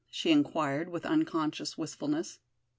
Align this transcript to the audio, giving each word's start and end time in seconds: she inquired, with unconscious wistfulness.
she 0.09 0.31
inquired, 0.31 0.89
with 0.89 1.05
unconscious 1.05 1.77
wistfulness. 1.77 2.39